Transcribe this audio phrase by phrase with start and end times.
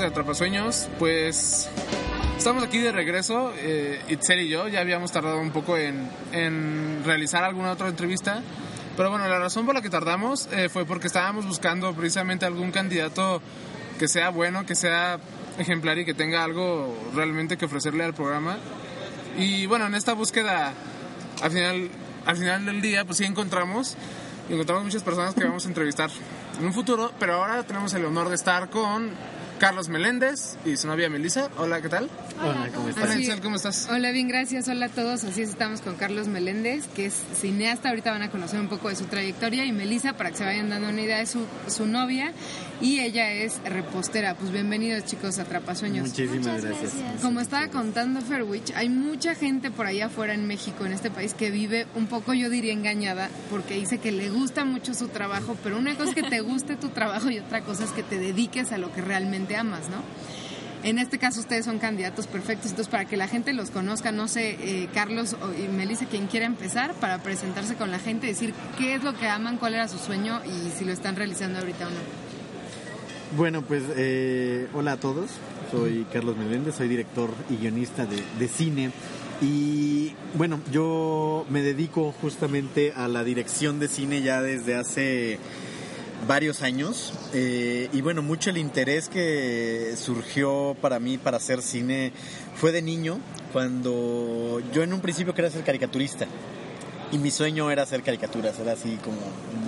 [0.00, 0.88] De Atrapasueños?
[0.98, 1.68] Pues
[2.38, 7.02] estamos aquí de regreso, eh, Itzel y yo, ya habíamos tardado un poco en, en
[7.04, 8.42] realizar alguna otra entrevista,
[8.96, 12.70] pero bueno, la razón por la que tardamos eh, fue porque estábamos buscando precisamente algún
[12.70, 13.42] candidato
[13.98, 15.18] que sea bueno, que sea
[15.58, 18.56] ejemplar y que tenga algo realmente que ofrecerle al programa.
[19.36, 20.72] Y bueno, en esta búsqueda,
[21.42, 21.90] al final,
[22.24, 23.96] al final del día, pues sí encontramos,
[24.48, 26.10] encontramos muchas personas que vamos a entrevistar
[26.58, 29.10] en un futuro, pero ahora tenemos el honor de estar con
[29.60, 31.50] Carlos Meléndez y su novia Melissa.
[31.58, 32.08] Hola, ¿qué tal?
[32.42, 33.04] Hola, ¿cómo estás?
[33.04, 33.88] Hola, Así- Itzel, ¿cómo estás?
[33.90, 34.66] Hola, bien, gracias.
[34.68, 35.22] Hola a todos.
[35.24, 37.90] Así es, estamos con Carlos Meléndez, que es cineasta.
[37.90, 39.66] Ahorita van a conocer un poco de su trayectoria.
[39.66, 42.32] Y Melissa, para que se vayan dando una idea, es su, su novia.
[42.80, 44.34] Y ella es repostera.
[44.34, 46.08] Pues bienvenidos, chicos, a Atrapasueños.
[46.08, 46.92] Muchísimas gracias.
[47.20, 51.34] Como estaba contando Fairwich, hay mucha gente por allá afuera en México, en este país,
[51.34, 55.58] que vive un poco, yo diría, engañada, porque dice que le gusta mucho su trabajo,
[55.62, 58.18] pero una cosa es que te guste tu trabajo y otra cosa es que te
[58.18, 60.02] dediques a lo que realmente amas, ¿no?
[60.82, 64.28] En este caso ustedes son candidatos perfectos, entonces para que la gente los conozca, no
[64.28, 68.94] sé, eh, Carlos y Melissa, quien quiera empezar para presentarse con la gente, decir qué
[68.94, 71.90] es lo que aman, cuál era su sueño y si lo están realizando ahorita o
[71.90, 71.96] no.
[73.36, 75.30] Bueno, pues eh, hola a todos.
[75.70, 78.90] Soy Carlos Meléndez, soy director y guionista de cine.
[79.40, 85.38] Y bueno, yo me dedico justamente a la dirección de cine ya desde hace
[86.26, 87.12] varios años.
[87.34, 92.12] Eh, y bueno, mucho el interés que surgió para mí para hacer cine
[92.56, 93.18] fue de niño,
[93.52, 96.26] cuando yo en un principio quería ser caricaturista.
[97.12, 99.16] Y mi sueño era hacer caricaturas, era así como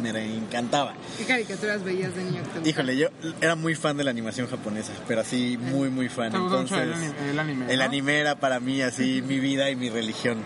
[0.00, 0.94] me encantaba.
[1.18, 2.40] ¿Qué caricaturas veías de niño?
[2.64, 3.08] Híjole, yo
[3.40, 6.26] era muy fan de la animación japonesa, pero así muy, muy fan.
[6.32, 7.84] Entonces, el anime- el anime, el ¿no?
[7.84, 10.38] anime era para mí así mi vida y mi religión.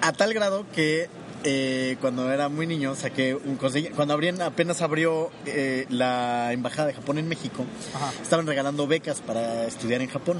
[0.00, 1.10] A tal grado que
[1.44, 6.88] eh, cuando era muy niño saqué un conseguí- cuando abrían, apenas abrió eh, la embajada
[6.88, 8.12] de Japón en México, Ajá.
[8.22, 10.38] estaban regalando becas para estudiar en Japón.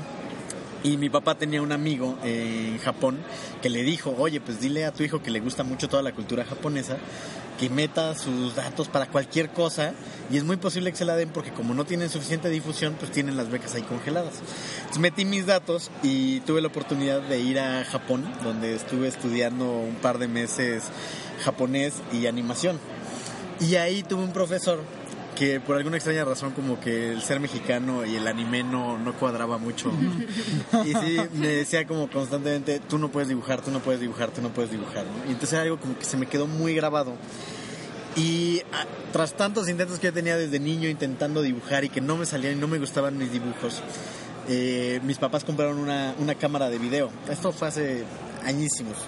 [0.82, 3.18] Y mi papá tenía un amigo en Japón
[3.62, 6.12] que le dijo, oye, pues dile a tu hijo que le gusta mucho toda la
[6.12, 6.98] cultura japonesa,
[7.58, 9.92] que meta sus datos para cualquier cosa
[10.30, 13.12] y es muy posible que se la den porque como no tienen suficiente difusión, pues
[13.12, 14.34] tienen las becas ahí congeladas.
[14.78, 19.70] Entonces metí mis datos y tuve la oportunidad de ir a Japón, donde estuve estudiando
[19.70, 20.84] un par de meses
[21.44, 22.78] japonés y animación.
[23.60, 24.80] Y ahí tuve un profesor
[25.34, 29.14] que por alguna extraña razón como que el ser mexicano y el anime no, no
[29.14, 29.92] cuadraba mucho.
[30.84, 34.40] y sí, me decía como constantemente, tú no puedes dibujar, tú no puedes dibujar, tú
[34.42, 35.04] no puedes dibujar.
[35.04, 35.28] ¿no?
[35.28, 37.16] Y entonces era algo como que se me quedó muy grabado.
[38.16, 42.16] Y ah, tras tantos intentos que yo tenía desde niño intentando dibujar y que no
[42.16, 43.82] me salían y no me gustaban mis dibujos,
[44.48, 47.10] eh, mis papás compraron una, una cámara de video.
[47.28, 48.04] Esto fue hace
[48.44, 48.98] añísimos.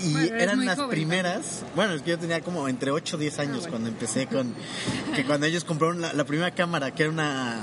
[0.00, 3.18] Y Bueno, eran las joven primeras, bueno, es que yo tenía como entre 8 o
[3.18, 3.70] 10 años Ah, bueno.
[3.70, 4.54] cuando empecé con,
[5.14, 7.60] que cuando ellos compraron la, la primera cámara, que era una,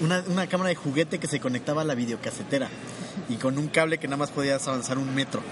[0.00, 2.68] una, una cámara de juguete que se conectaba a la videocasetera
[3.28, 5.42] y con un cable que nada más podías avanzar un metro.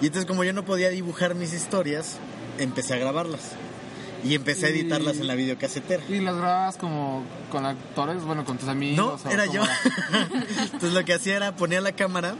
[0.00, 2.16] Y entonces como yo no podía dibujar mis historias,
[2.58, 3.40] empecé a grabarlas.
[4.22, 6.02] Y empecé a Y- editarlas en la videocasetera.
[6.08, 9.22] ¿Y las grababas como con actores, bueno, con tus No, amigos?
[9.24, 9.62] o era yo.
[10.64, 12.34] Entonces lo que hacía era ponía la cámara,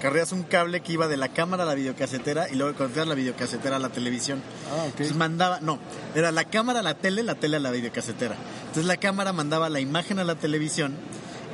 [0.00, 3.14] carrías un cable que iba de la cámara a la videocasetera y luego conectabas la
[3.14, 4.42] videocasetera a la televisión.
[4.70, 4.86] Ah, ok.
[4.86, 5.78] Entonces mandaba, no,
[6.14, 8.36] era la cámara a la tele, la tele a la videocasetera.
[8.60, 10.94] Entonces la cámara mandaba la imagen a la televisión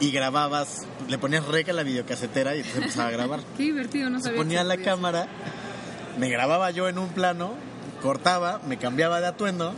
[0.00, 3.40] y grababas, le ponías rec a la videocasetera y entonces empezaba a grabar.
[3.56, 4.36] Qué divertido, no Se sabía.
[4.38, 5.26] que ponía se la cámara,
[6.18, 7.54] me grababa yo en un plano,
[8.02, 9.74] cortaba, me cambiaba de atuendo,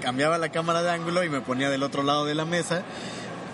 [0.00, 2.82] cambiaba la cámara de ángulo y me ponía del otro lado de la mesa.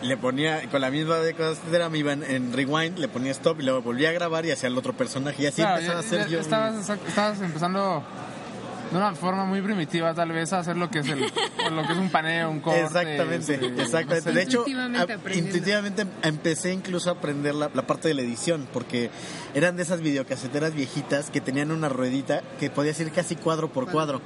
[0.03, 3.65] Le ponía, con la misma videocasetera me iba en, en rewind, le ponía stop y
[3.65, 5.43] luego volvía a grabar y hacía el otro personaje.
[5.43, 6.41] Y así Claro, empezaba a hacer ya yo.
[6.41, 8.03] Estabas, estabas empezando
[8.91, 11.21] de una forma muy primitiva, tal vez, a hacer lo que es el,
[11.71, 12.81] lo que es un paneo, un corte.
[12.83, 14.17] Exactamente, este, exactamente.
[14.17, 14.33] no sé.
[14.33, 15.49] De hecho, Intuitivamente a- aprendiendo.
[15.49, 19.11] intuitivamente empecé incluso a aprender la, la parte de la edición, porque
[19.55, 23.91] eran de esas videocaseteras viejitas que tenían una ruedita que podías ir casi cuadro por
[23.91, 24.21] cuadro.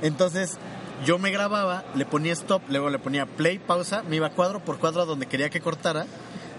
[0.00, 0.56] Entonces,
[1.04, 4.78] yo me grababa, le ponía stop, luego le ponía play, pausa, me iba cuadro por
[4.78, 6.06] cuadro a donde quería que cortara,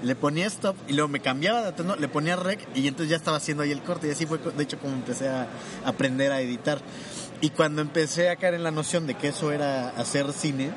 [0.04, 3.16] le ponía stop y luego me cambiaba de atuendo, le ponía rec y entonces ya
[3.16, 5.48] estaba haciendo ahí el corte y así fue de hecho como empecé a
[5.86, 6.80] aprender a editar.
[7.42, 10.72] Y cuando empecé a caer en la noción de que eso era hacer cine,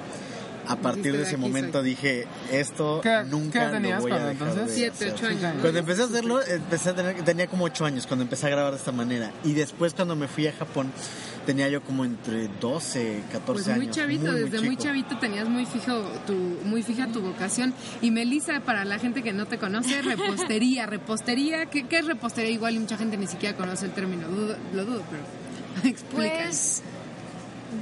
[0.69, 1.91] a partir de ese "De aquí momento soy".
[1.91, 4.67] dije, esto ¿Qué- nunca qué lo voy a dejar entonces?
[4.67, 5.13] de Siete, hacer".
[5.15, 5.55] ocho años.
[5.61, 8.73] Cuando empecé a hacerlo, empecé a tener, tenía como ocho años cuando empecé a grabar
[8.73, 9.31] de esta manera.
[9.45, 10.91] Y después cuando me fui a Japón,
[11.47, 13.79] tenía yo como entre 12, 14 Pues años.
[13.85, 15.95] muy chavito, desde muy chavito tenías muy fijo
[16.27, 16.35] tu,
[16.65, 17.73] muy fija tu vocación.
[18.03, 22.51] Y Melissa, para la gente que no te conoce, repostería, repostería, ¿qué, qué es repostería?
[22.51, 25.23] Igual y mucha gente ni siquiera conoce el término, dudo- lo dudo, pero
[25.89, 26.33] explica.
[26.45, 26.83] Pues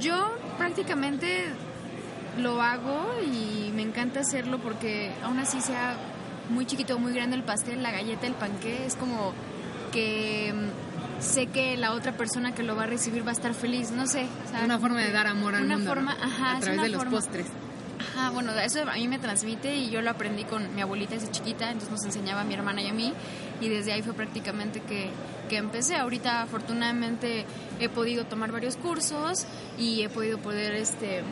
[0.01, 1.45] yo prácticamente
[2.39, 5.95] lo hago y me encanta hacerlo porque aún así sea
[6.49, 9.33] muy chiquito o muy grande el pastel, la galleta, el panqué, es como
[9.91, 13.53] que mm, sé que la otra persona que lo va a recibir va a estar
[13.53, 14.27] feliz, no sé.
[14.45, 16.23] o sea, una forma de dar amor al una mundo, forma, ¿no?
[16.23, 17.47] ajá, a través de los postres.
[17.99, 21.31] Ajá, bueno, eso a mí me transmite y yo lo aprendí con mi abuelita desde
[21.31, 23.13] chiquita, entonces nos enseñaba a mi hermana y a mí
[23.61, 25.09] y desde ahí fue prácticamente que,
[25.49, 25.95] que empecé.
[25.95, 27.45] Ahorita afortunadamente
[27.79, 29.45] he podido tomar varios cursos
[29.77, 31.23] y he podido poder este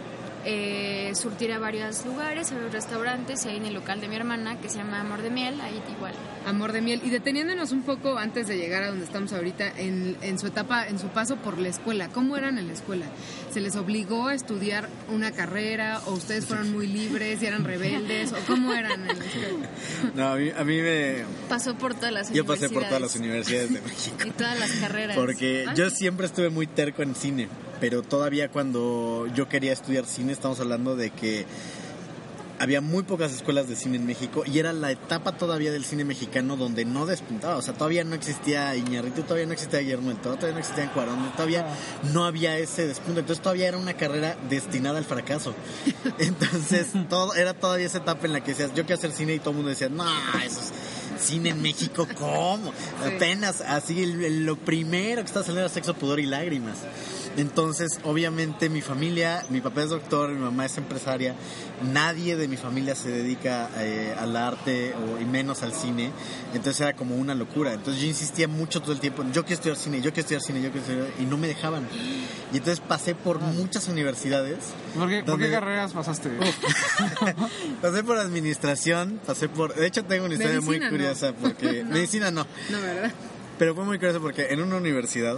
[0.46, 4.16] eh, surtir a varios lugares, a varios restaurantes y ahí en el local de mi
[4.16, 6.14] hermana que se llama Amor de Miel, ahí igual.
[6.46, 7.00] Amor de miel.
[7.06, 10.86] Y deteniéndonos un poco antes de llegar a donde estamos ahorita, en, en su etapa,
[10.88, 13.06] en su paso por la escuela, ¿cómo eran en la escuela?
[13.52, 18.34] ¿Se les obligó a estudiar una carrera o ustedes fueron muy libres y eran rebeldes?
[18.34, 19.70] ¿O cómo eran en la escuela?
[20.16, 21.24] No, a mí, a mí me...
[21.48, 24.28] Pasó por todas las Yo pasé por todas las universidades universidades de México.
[24.28, 25.16] y todas las carreras.
[25.16, 25.96] Porque Ah, yo sí.
[25.98, 27.48] siempre estuve muy terco en cine,
[27.84, 31.46] pero todavía cuando yo quería estudiar cine, estamos hablando de que
[32.58, 36.06] había muy pocas escuelas de cine en México y era la etapa todavía del cine
[36.06, 40.18] mexicano donde no despuntaba, o sea, todavía no existía Iñárritu, todavía no existía Guillermo del
[40.20, 41.68] Toro, todavía no existía Cuarón, todavía
[42.14, 45.54] no había ese despunte, entonces todavía era una carrera destinada al fracaso.
[46.20, 49.40] Entonces, todo era todavía esa etapa en la que decías, yo quiero hacer cine y
[49.40, 50.06] todo el mundo decía, "No,
[50.42, 50.72] eso es
[51.20, 52.72] cine en México, ¿cómo?
[52.72, 53.16] Sí.
[53.16, 56.78] Apenas así lo primero que está saliendo era sexo, pudor y lágrimas.
[57.36, 61.34] Entonces, obviamente, mi familia, mi papá es doctor, mi mamá es empresaria,
[61.92, 66.12] nadie de mi familia se dedica eh, al arte o, y menos al cine.
[66.54, 67.74] Entonces era como una locura.
[67.74, 70.62] Entonces yo insistía mucho todo el tiempo, yo quiero estudiar cine, yo quiero estudiar cine,
[70.62, 71.08] yo quiero estudiar...
[71.20, 71.88] Y no me dejaban.
[72.54, 74.58] Y entonces pasé por muchas universidades.
[74.96, 76.30] ¿Por qué, por qué donde- carreras pasaste?
[77.82, 79.74] Pasé por administración, pasé por...
[79.74, 80.92] De hecho, tengo una historia muy Medicina, no.
[80.92, 81.84] curiosa porque...
[81.90, 82.46] Medicina no.
[82.70, 83.12] No, ¿verdad?
[83.58, 85.38] Pero fue muy curioso porque en una universidad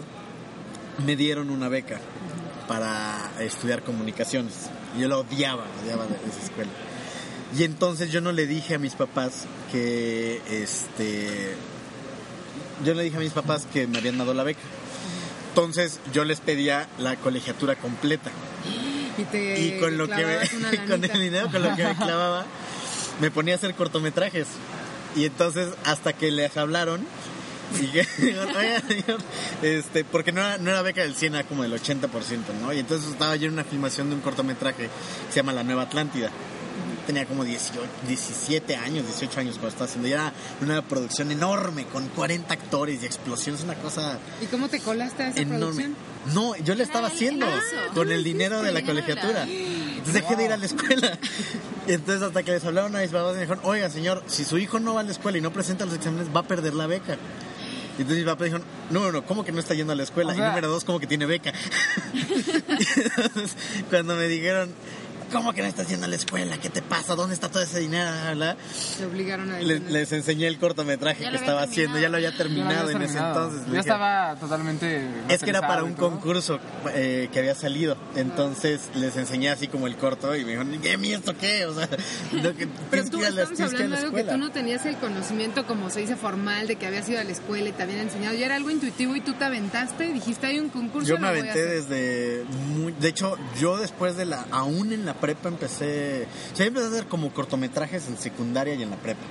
[1.06, 2.00] me dieron una beca
[2.68, 4.70] para estudiar comunicaciones.
[4.98, 6.72] Yo la odiaba, odiaba de esa escuela.
[7.58, 11.56] Y entonces yo no le dije a mis papás que este
[12.84, 14.62] yo le dije a mis papás que me habían dado la beca.
[15.50, 18.32] Entonces yo les pedía la colegiatura completa.
[19.18, 22.46] Y, te Y con lo que me, con el dinero con lo que me clavaba,
[23.22, 24.48] me ponía a hacer cortometrajes.
[25.16, 27.06] Y entonces hasta que les hablaron
[27.82, 28.06] y que
[29.78, 32.08] este, porque no era, no era beca del 100, era como del 80%,
[32.62, 32.74] ¿no?
[32.74, 34.90] Y entonces estaba yo en una filmación de un cortometraje que
[35.30, 36.30] se llama La Nueva Atlántida.
[37.06, 40.08] Tenía como 18, 17 años, 18 años cuando estaba haciendo.
[40.08, 44.80] Y era una producción enorme, con 40 actores y explosiones, una cosa ¿Y cómo te
[44.80, 45.60] colaste a esa enorme.
[45.60, 45.96] producción?
[46.34, 47.94] No, yo le estaba haciendo eso.
[47.94, 49.44] con el de la dinero de la- colegiatura.
[49.44, 51.20] Entonces dejé de ir a la escuela.
[51.88, 54.58] Y entonces hasta que les hablaron a mis papás me dijeron, oiga señor, si su
[54.58, 56.88] hijo no va a la escuela y no presenta los exámenes, va a perder la
[56.88, 57.18] beca.
[57.98, 60.04] Y entonces mis papás dijeron, no, no, no, ¿cómo que no está yendo a la
[60.04, 60.34] escuela?
[60.34, 61.54] O sea- y número dos, ¿cómo que tiene beca?
[62.14, 62.20] y
[63.00, 63.56] entonces
[63.90, 64.70] cuando me dijeron,
[65.32, 66.58] ¿cómo que no estás yendo a la escuela?
[66.58, 67.16] ¿Qué te pasa?
[67.16, 68.10] ¿Dónde está todo ese dinero?
[68.12, 68.58] Bla, bla,
[68.98, 72.18] Te obligaron a Les, les enseñé el cortometraje Ya que lo estaba haciendo, ya lo
[72.18, 73.46] había lo terminado habías en ese terminado.
[73.46, 73.74] entonces.
[73.74, 75.08] Ya estaba totalmente.
[75.30, 76.60] es que era para un concurso
[76.94, 77.98] eh, que había salido.
[78.16, 81.66] Entonces les enseñé así como el corto y me dijeron, ¿qué mi esto qué?
[81.66, 81.90] O sea,
[82.32, 84.96] lo que, Pero tú que estamos hablando la de algo que tú no tenías el
[84.98, 88.00] conocimiento, como se dice, formal, de que habías ido a la escuela y te habían
[88.00, 88.36] enseñado.
[88.36, 91.08] Ya era algo intuitivo y tú te aventaste y dijiste, hay un concurso.
[91.08, 91.70] Yo lo me aventé hacer".
[91.70, 92.94] desde muy...
[92.94, 94.46] De hecho, yo después de la...
[94.52, 96.28] Aún en la prepa empecé...
[96.54, 99.22] O sea, empecé a hacer como cortometrajes en secundaria y en la prepa.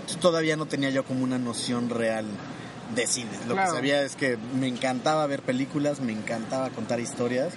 [0.00, 2.26] Entonces, todavía no tenía yo como una noción real
[2.94, 3.30] de cine.
[3.48, 3.70] Lo Claro.
[3.70, 7.52] que sabía es que me encantaba ver películas, me encantaba contar historias.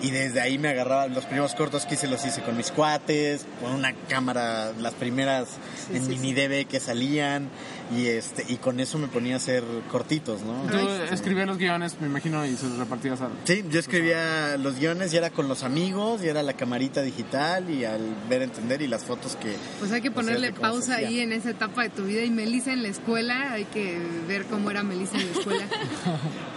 [0.00, 3.46] Y desde ahí me agarraba, los primeros cortos que hice los hice con mis cuates,
[3.60, 5.46] con una cámara, las primeras
[5.86, 7.48] Sí, en sí, mini DV que salían,
[7.96, 10.62] y este y con eso me ponía a hacer cortitos, ¿no?
[10.70, 13.32] Tú Ay, escribías los guiones, me imagino, y se los repartías al.
[13.44, 17.70] Sí, yo escribía los guiones y era con los amigos, y era la camarita digital,
[17.70, 19.54] y al ver entender y las fotos que...
[19.78, 22.22] Pues hay que o sea, ponerle pausa ahí en esa etapa de tu vida.
[22.22, 25.64] Y Melissa en la escuela, hay que ver cómo era Melissa en la escuela.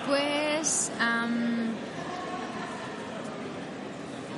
[0.05, 1.54] Pues, am,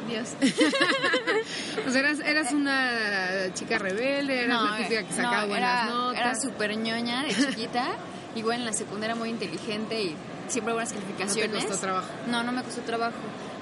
[0.08, 0.30] Dios.
[1.84, 6.20] Pues eras, eras una chica rebelde, eras la típica que sacaba no, buenas era, notas.
[6.20, 7.86] Era súper ñoña de chiquita.
[8.36, 10.16] Igual en la secundaria muy inteligente y
[10.48, 11.66] siempre buenas no te calificaciones.
[11.66, 12.08] costó trabajo.
[12.28, 13.16] No, no me costó trabajo.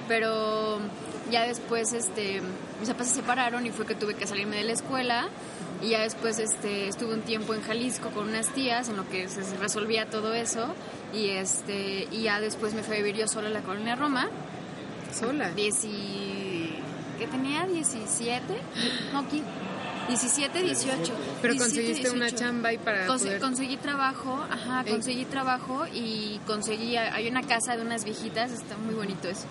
[0.08, 0.78] Pero
[1.30, 2.40] ya después este,
[2.80, 5.28] mis papás se separaron y fue que tuve que salirme de la escuela.
[5.82, 9.28] Y ya después este, estuve un tiempo en Jalisco con unas tías en lo que
[9.28, 10.74] se resolvía todo eso.
[11.12, 14.28] Y, este, y ya después me fui a vivir yo sola en la colonia Roma.
[15.12, 15.50] Sola.
[15.50, 16.35] Dieci...
[17.18, 17.66] ¿Qué tenía?
[17.66, 18.40] ¿17?
[19.12, 19.42] No, ¿qué?
[20.08, 21.12] 17, 18.
[21.42, 22.36] Pero 17, conseguiste una 18.
[22.36, 23.40] chamba y para Conse- poder...
[23.40, 28.94] Conseguí trabajo, ajá, conseguí trabajo y conseguí, hay una casa de unas viejitas, está muy
[28.94, 29.46] bonito eso.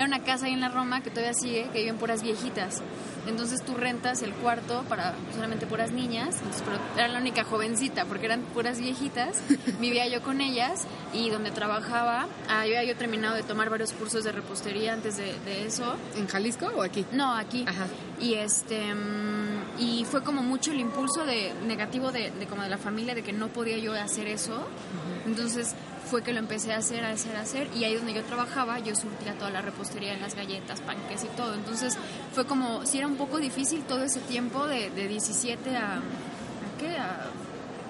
[0.00, 2.80] Era una casa ahí en la Roma que todavía sigue, que viven puras viejitas.
[3.26, 8.06] Entonces tú rentas el cuarto para solamente puras niñas, entonces, pero era la única jovencita
[8.06, 9.42] porque eran puras viejitas.
[9.78, 13.92] Vivía yo con ellas y donde trabajaba, ah, yo había yo terminado de tomar varios
[13.92, 15.96] cursos de repostería antes de, de eso.
[16.16, 17.04] ¿En Jalisco o aquí?
[17.12, 17.66] No, aquí.
[17.68, 17.86] Ajá.
[18.18, 22.70] Y este mm, y fue como mucho el impulso de negativo de, de como de
[22.70, 24.66] la familia de que no podía yo hacer eso.
[25.26, 25.74] Entonces
[26.08, 28.78] fue que lo empecé a hacer, a hacer, a hacer y ahí donde yo trabajaba
[28.78, 31.54] yo surtía toda la repostería en las galletas, panques y todo.
[31.54, 31.96] Entonces
[32.32, 36.00] fue como si era un poco difícil todo ese tiempo de, de 17 a ¿a
[36.78, 36.96] qué?
[36.96, 37.26] A-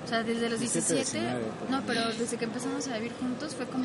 [0.05, 3.55] o sea, desde los 17, 17, 19, no, pero desde que empezamos a vivir juntos
[3.55, 3.85] fue como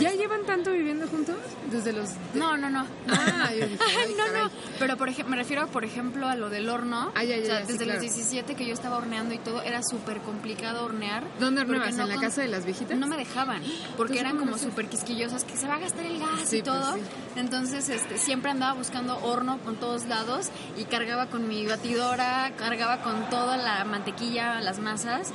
[0.00, 1.36] ¿Ya llevan tanto viviendo juntos?
[1.70, 2.10] Desde los...
[2.34, 2.86] No, no, no.
[3.08, 4.42] Ah, yo dije, ay, no, caray.
[4.44, 4.50] no.
[4.78, 7.12] Pero por ejemplo, me refiero, por ejemplo, a lo del horno.
[7.14, 8.02] Ah, ya, ya, o sea, ya, sí, desde claro.
[8.02, 11.24] los 17 que yo estaba horneando y todo, era súper complicado hornear.
[11.40, 11.94] ¿Dónde horneabas?
[11.96, 12.98] no ¿En la con- casa de las viejitas?
[12.98, 13.62] No me dejaban,
[13.96, 16.62] porque eran ¿cómo como súper quisquillosas, que se va a gastar el gas Sí, y
[16.62, 16.92] todo.
[16.92, 17.40] pues, sí.
[17.40, 23.02] Entonces, este, siempre andaba buscando horno por todos lados y cargaba con mi batidora, cargaba
[23.02, 25.30] con toda la mantequilla, las masas,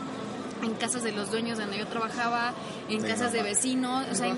[0.64, 2.54] en casas de los dueños donde yo trabajaba,
[2.90, 4.36] en casas de vecinos, o sea,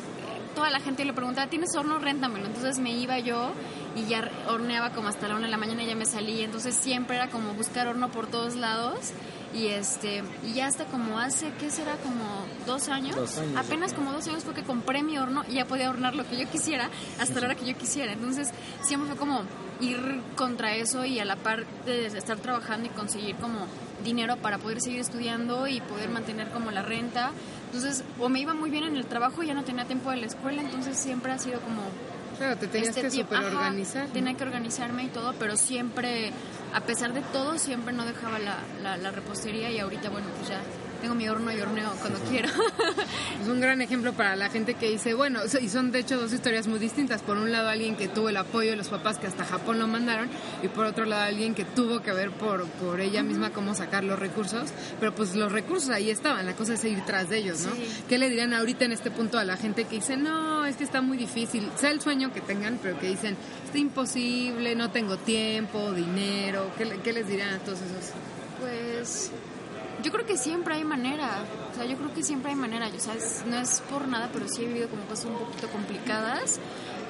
[0.55, 1.99] toda la gente le preguntaba, ¿tienes horno?
[1.99, 2.45] Réntamelo.
[2.45, 3.51] Entonces me iba yo
[3.95, 6.45] y ya horneaba como hasta la una de la mañana y ya me salía.
[6.45, 9.11] Entonces siempre era como buscar horno por todos lados.
[9.53, 11.95] Y este y ya hasta como hace, ¿qué será?
[11.97, 13.15] Como dos años.
[13.15, 16.13] Dos años, Apenas como dos años fue que compré mi horno y ya podía hornear
[16.13, 18.13] lo que yo quisiera hasta la hora que yo quisiera.
[18.13, 18.49] Entonces
[18.81, 19.41] siempre fue como
[19.79, 23.65] ir contra eso y a la par de estar trabajando y conseguir como
[24.03, 27.31] dinero para poder seguir estudiando y poder mantener como la renta.
[27.65, 30.17] Entonces, o me iba muy bien en el trabajo y ya no tenía tiempo de
[30.17, 31.81] la escuela, entonces siempre ha sido como
[32.37, 34.07] Claro, te tenías este que super organizar.
[34.07, 36.31] Tenía que organizarme y todo, pero siempre,
[36.73, 40.49] a pesar de todo, siempre no dejaba la, la, la repostería y ahorita, bueno, pues
[40.49, 40.61] ya
[40.99, 42.49] tengo mi horno y horneo cuando quiero.
[43.41, 46.33] Es un gran ejemplo para la gente que dice, bueno, y son de hecho dos
[46.33, 47.21] historias muy distintas.
[47.21, 49.87] Por un lado alguien que tuvo el apoyo de los papás que hasta Japón lo
[49.87, 50.29] mandaron
[50.61, 54.03] y por otro lado alguien que tuvo que ver por, por ella misma cómo sacar
[54.03, 54.69] los recursos.
[54.99, 57.73] Pero pues los recursos ahí estaban, la cosa es ir tras de ellos, ¿no?
[57.73, 57.87] Sí.
[58.07, 60.83] ¿Qué le dirían ahorita en este punto a la gente que dice, no, es que
[60.83, 65.17] está muy difícil, sea el sueño que tengan, pero que dicen, está imposible, no tengo
[65.17, 66.71] tiempo, dinero?
[66.77, 68.13] ¿Qué, qué les dirían a todos esos?
[68.59, 69.31] Pues
[70.03, 71.29] yo creo que siempre hay manera,
[71.71, 74.29] o sea, yo creo que siempre hay manera, o sea, es- no es por nada,
[74.31, 76.59] pero sí he vivido como cosas un poquito complicadas,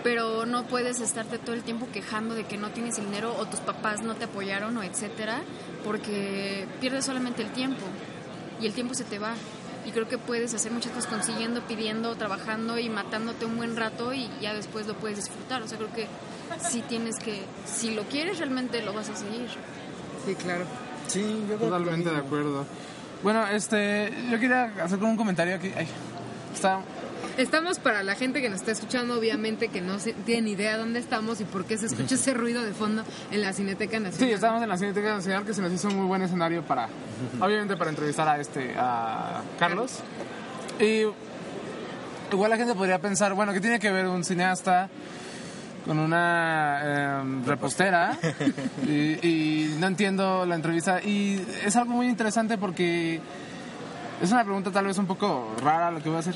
[0.03, 3.59] pero no puedes estarte todo el tiempo quejando de que no tienes dinero o tus
[3.59, 5.41] papás no te apoyaron o etcétera,
[5.83, 7.81] porque pierdes solamente el tiempo
[8.61, 9.33] y el tiempo se te va.
[9.85, 14.13] Y creo que puedes hacer muchas cosas consiguiendo, pidiendo, trabajando y matándote un buen rato
[14.13, 15.63] y ya después lo puedes disfrutar.
[15.63, 16.07] O sea, creo que
[16.69, 19.47] sí tienes que, si lo quieres, realmente lo vas a seguir.
[20.25, 20.65] Sí, claro.
[21.09, 22.65] Sí, yo creo Totalmente de acuerdo.
[23.23, 25.71] Bueno, este, yo quería hacer como un comentario aquí.
[25.75, 25.87] Ay,
[26.53, 26.81] está,
[27.39, 30.77] Estamos para la gente que nos está escuchando, obviamente que no se, tiene ni idea
[30.77, 34.27] dónde estamos y por qué se escucha ese ruido de fondo en la Cineteca Nacional.
[34.27, 36.89] Sí, estamos en la Cineteca Nacional que se nos hizo un muy buen escenario para,
[37.39, 39.99] obviamente, para entrevistar a este, a Carlos.
[40.81, 41.05] Y
[42.33, 44.89] igual la gente podría pensar, bueno, ¿qué tiene que ver un cineasta
[45.89, 48.15] con una em, repostera?
[48.87, 51.01] y, y no entiendo la entrevista.
[51.01, 53.19] Y es algo muy interesante porque
[54.21, 56.35] es una pregunta tal vez un poco rara lo que voy a hacer.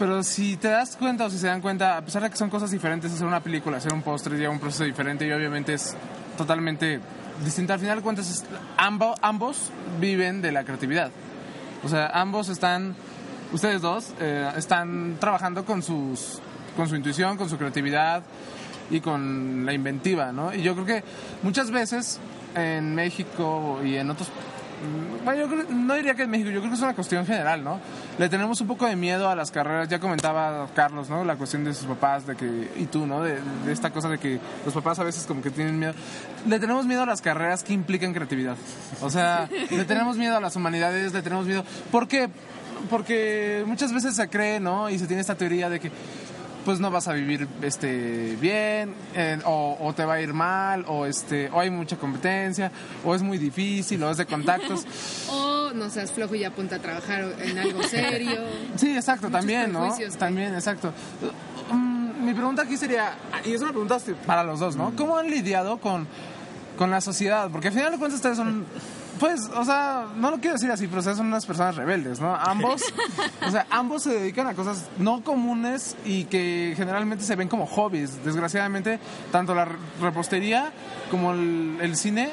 [0.00, 2.50] Pero si te das cuenta o si se dan cuenta, a pesar de que son
[2.50, 5.96] cosas diferentes, hacer una película, hacer un postre lleva un proceso diferente y obviamente es
[6.36, 6.98] totalmente
[7.44, 7.74] distinto.
[7.74, 8.44] Al final de cuentas, es-
[8.76, 11.12] ambos, ambos viven de la creatividad.
[11.84, 12.96] O sea, ambos están,
[13.52, 16.40] ustedes dos, eh, están trabajando con, sus,
[16.76, 18.22] con su intuición, con su creatividad
[18.90, 20.54] y con la inventiva, ¿no?
[20.54, 21.04] Y yo creo que
[21.42, 22.20] muchas veces
[22.54, 24.28] en México y en otros...
[25.24, 27.64] Bueno, yo creo- no diría que en México, yo creo que es una cuestión general,
[27.64, 27.80] ¿no?
[28.18, 31.24] Le tenemos un poco de miedo a las carreras, ya comentaba Carlos, ¿no?
[31.24, 33.22] La cuestión de sus papás, de que, y tú, ¿no?
[33.22, 35.94] De, de esta cosa de que los papás a veces como que tienen miedo.
[36.46, 38.56] Le tenemos miedo a las carreras que implican creatividad.
[39.00, 41.64] O sea, le tenemos miedo a las humanidades, le tenemos miedo.
[41.90, 42.28] ¿Por qué?
[42.90, 44.90] Porque muchas veces se cree, ¿no?
[44.90, 45.90] Y se tiene esta teoría de que
[46.66, 50.84] pues no vas a vivir este bien eh, o, o te va a ir mal
[50.88, 52.70] o este o hay mucha competencia
[53.04, 54.84] o es muy difícil o es de contactos.
[55.30, 58.40] O no seas flojo y apunta a trabajar en algo serio.
[58.76, 60.92] sí exacto Muchos también no que- también exacto.
[61.72, 64.92] Mm, mi pregunta aquí sería, y eso me preguntaste para los dos, ¿no?
[64.96, 66.06] ¿Cómo han lidiado con,
[66.76, 67.50] con la sociedad?
[67.50, 68.64] Porque al final de cuentas ustedes son,
[69.18, 72.34] pues, o sea, no lo quiero decir así, pero ustedes son unas personas rebeldes, ¿no?
[72.34, 72.82] Ambos,
[73.46, 77.66] o sea, ambos se dedican a cosas no comunes y que generalmente se ven como
[77.66, 78.24] hobbies.
[78.24, 78.98] Desgraciadamente,
[79.32, 79.68] tanto la
[80.00, 80.72] repostería
[81.10, 82.30] como el, el cine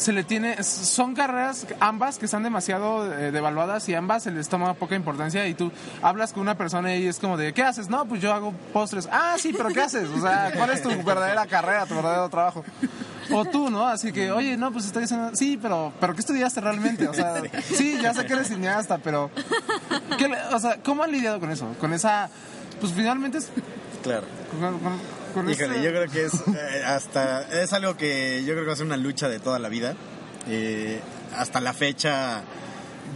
[0.00, 4.48] se le tiene son carreras ambas que están demasiado eh, devaluadas y ambas se les
[4.48, 7.90] toma poca importancia y tú hablas con una persona y es como de ¿qué haces?
[7.90, 9.06] No, pues yo hago postres.
[9.12, 10.08] Ah, sí, pero ¿qué haces?
[10.08, 12.64] O sea, ¿cuál es tu verdadera carrera, tu verdadero trabajo?
[13.30, 13.86] O tú, ¿no?
[13.86, 17.06] Así que, oye, no, pues estoy diciendo, sí, pero, pero ¿qué estudiaste realmente?
[17.06, 19.30] O sea, sí, ya sé que eres cineasta, pero,
[20.18, 21.66] ¿qué le- o sea, ¿cómo han lidiado con eso?
[21.78, 22.28] Con esa,
[22.80, 23.50] pues finalmente es,
[24.02, 24.26] Claro.
[24.58, 24.92] con- con
[25.30, 28.76] Híjole, yo creo que es eh, hasta es algo que yo creo que va a
[28.76, 29.94] ser una lucha de toda la vida.
[30.48, 31.00] Eh,
[31.36, 32.42] hasta la fecha,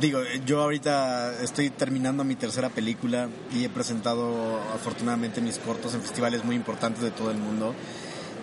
[0.00, 6.02] digo, yo ahorita estoy terminando mi tercera película y he presentado afortunadamente mis cortos en
[6.02, 7.74] festivales muy importantes de todo el mundo.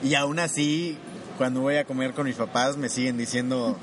[0.04, 0.98] Y aún así,
[1.42, 3.76] cuando voy a comer con mis papás, me siguen diciendo,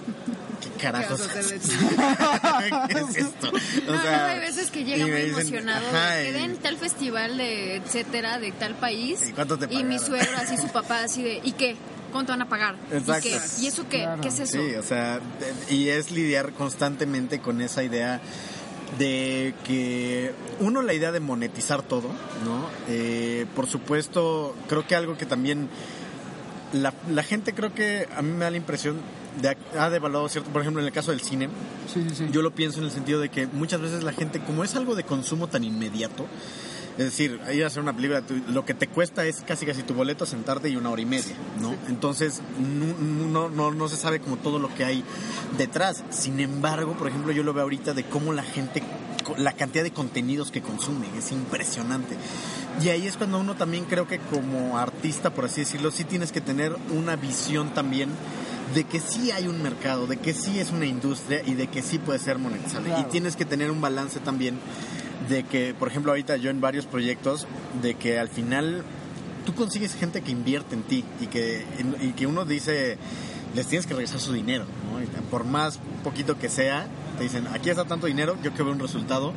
[0.62, 1.20] ¿qué carajos?
[1.22, 3.48] ¿Qué vas a hacer de tu ¿Qué es esto?
[3.48, 7.74] O No, sea, no, hay veces que llega muy dicen, emocionado ajá, tal festival de
[7.74, 9.26] etcétera, de tal país.
[9.28, 11.74] ¿Y cuánto te Y mi suegro, así su papá, así de, ¿y qué?
[12.12, 12.76] ¿Cuánto van a pagar?
[12.92, 13.26] Exacto.
[13.26, 13.40] ¿Y qué?
[13.58, 14.02] ¿Y eso qué?
[14.02, 14.22] Claro.
[14.22, 14.52] ¿Qué es eso?
[14.52, 15.18] Sí, o sea,
[15.68, 18.20] y es lidiar constantemente con esa idea
[19.00, 22.06] de que uno la idea de monetizar todo,
[22.44, 22.70] ¿no?
[22.88, 25.68] Eh, por supuesto, creo que algo que también
[26.72, 28.96] la, la gente creo que a mí me da la impresión
[29.40, 31.48] de ha devaluado cierto, por ejemplo en el caso del cine,
[31.92, 32.28] Sí, sí, sí.
[32.32, 34.94] yo lo pienso en el sentido de que muchas veces la gente, como es algo
[34.94, 36.26] de consumo tan inmediato,
[36.98, 39.84] es decir, ir a hacer una película, tú- lo que te cuesta es casi casi
[39.84, 41.72] tu boleto, sentarte y una hora y media, ¿no?
[41.88, 45.04] Entonces, no, no, no, no se sabe como todo lo que hay
[45.56, 46.02] detrás.
[46.10, 48.82] Sin embargo, por ejemplo, yo lo veo ahorita de cómo la gente,
[49.37, 52.16] la cantidad de contenidos que consumen, es impresionante.
[52.82, 56.32] Y ahí es cuando uno también creo que como artista, por así decirlo, sí tienes
[56.32, 58.11] que tener una visión también
[58.75, 61.82] de que sí hay un mercado, de que sí es una industria y de que
[61.82, 62.90] sí puede ser monetizable.
[62.90, 63.07] Claro.
[63.07, 64.59] Y tienes que tener un balance también
[65.29, 67.46] de que, por ejemplo, ahorita yo en varios proyectos,
[67.83, 68.85] de que al final
[69.44, 71.64] tú consigues gente que invierte en ti y que,
[72.02, 72.98] y que uno dice,
[73.55, 74.66] les tienes que regresar su dinero,
[75.31, 76.87] por más poquito que sea,
[77.18, 79.35] te dicen, aquí está tanto dinero, yo quiero ver un resultado,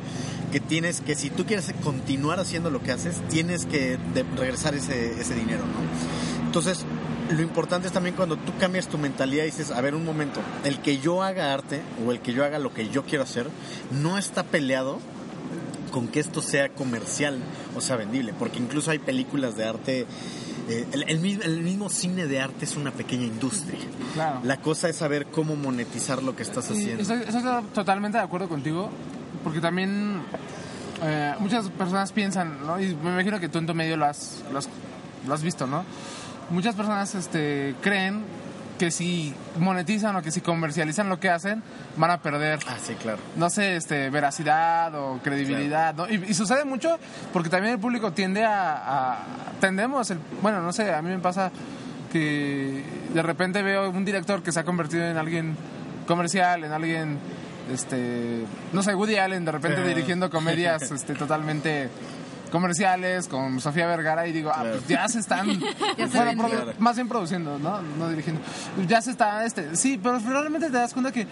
[0.50, 3.98] que tienes que, si tú quieres continuar haciendo lo que haces, tienes que
[4.36, 6.46] regresar ese, ese dinero, ¿no?
[6.46, 6.84] Entonces,
[7.30, 10.40] lo importante es también cuando tú cambias tu mentalidad y dices, a ver, un momento,
[10.64, 13.48] el que yo haga arte o el que yo haga lo que yo quiero hacer,
[13.90, 14.98] no está peleado
[15.90, 17.38] con que esto sea comercial
[17.76, 20.06] o sea vendible, porque incluso hay películas de arte,
[20.68, 23.78] eh, el, el mismo, el mismo cine de arte es una pequeña industria.
[24.14, 24.40] Claro.
[24.44, 27.02] La cosa es saber cómo monetizar lo que estás haciendo.
[27.02, 27.42] estoy, estoy
[27.74, 28.90] totalmente de acuerdo contigo,
[29.42, 30.22] porque también
[31.02, 32.80] eh, muchas personas piensan, ¿no?
[32.80, 34.68] Y me imagino que tú en tu medio lo has, lo has,
[35.26, 35.84] lo has visto, ¿no?
[36.50, 38.24] Muchas personas este, creen
[38.82, 41.62] que si monetizan o que si comercializan lo que hacen,
[41.96, 43.18] van a perder Ah, sí, claro.
[43.36, 46.08] no sé, este, veracidad o credibilidad, ¿no?
[46.10, 46.98] Y, y sucede mucho
[47.32, 49.18] porque también el público tiende a, a-
[49.60, 51.52] tendemos, el, bueno, no sé, a mí me pasa
[52.10, 52.82] que
[53.14, 55.56] de repente veo un director que se ha convertido en alguien
[56.08, 57.18] comercial, en alguien,
[57.72, 61.88] este, no sé, Woody Allen, de repente dirigiendo comedias, este, totalmente
[62.52, 64.76] comerciales con Sofía Vergara y digo, ah, Claro.
[64.76, 65.48] pues ya se están,
[65.98, 66.66] Ya se bueno, vendió.
[66.66, 67.82] produ- más bien produciendo, ¿no?
[67.82, 68.40] No dirigiendo.
[68.86, 71.26] Ya se está, este, sí, pero realmente te das cuenta que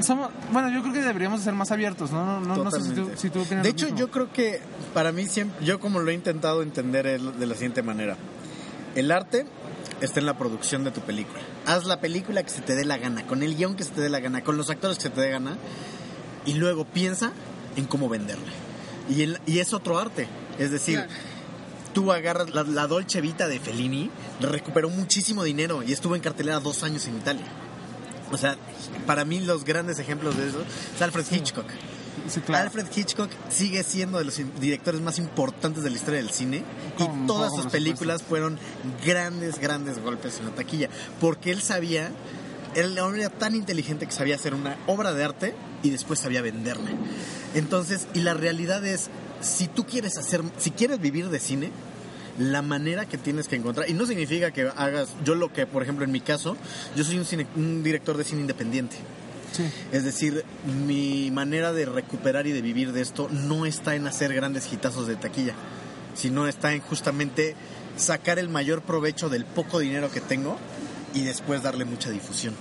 [0.00, 2.40] somos, bueno, yo creo que deberíamos ser más abiertos, ¿no?
[2.40, 3.98] No, no, no sé si tú, si tú opinas De hecho, mismo.
[4.00, 4.60] yo creo que
[4.92, 8.16] para mí siempre, yo como lo he intentado entender es de la siguiente manera.
[8.96, 9.46] El arte
[10.00, 11.40] está en la producción de tu película.
[11.66, 14.00] Haz la película que se te dé la gana, con el guion que se te
[14.00, 15.56] dé la gana, con los actores que se te dé gana,
[16.46, 17.30] y luego piensa
[17.76, 18.52] en cómo venderla.
[19.08, 20.26] Y, el- y es otro arte.
[20.58, 21.12] Es decir, Claro.
[21.92, 26.60] tú agarras la, la Dolce Vita de Fellini, recuperó muchísimo dinero y estuvo en cartelera
[26.60, 27.46] dos años en Italia.
[28.32, 28.56] O sea,
[29.06, 30.64] para mí los grandes ejemplos de eso
[30.94, 31.66] es Alfred Hitchcock.
[32.28, 32.64] Sí, claro.
[32.64, 36.64] Alfred Hitchcock sigue siendo de los directores más importantes de la historia del cine
[36.98, 38.58] y todas sus películas fueron
[39.04, 40.88] grandes, grandes golpes en la taquilla.
[41.20, 42.10] Porque él sabía,
[42.74, 46.90] él era tan inteligente que sabía hacer una obra de arte y después sabía venderla.
[47.54, 49.08] Entonces, y la realidad es,
[49.40, 51.70] si tú quieres hacer, si quieres vivir de cine,
[52.38, 55.82] la manera que tienes que encontrar, y no significa que hagas, yo lo que, por
[55.84, 56.56] ejemplo, en mi caso,
[56.96, 58.96] yo soy un, cine- un director de cine independiente.
[59.52, 59.62] Sí.
[59.92, 60.44] Es decir,
[60.84, 65.06] mi manera de recuperar y de vivir de esto no está en hacer grandes hitazos
[65.06, 65.54] de taquilla,
[66.16, 67.54] sino está en justamente
[67.96, 70.58] sacar el mayor provecho del poco dinero que tengo
[71.14, 72.54] y después darle mucha difusión.